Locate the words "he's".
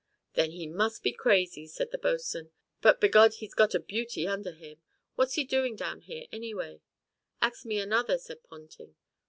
3.35-3.53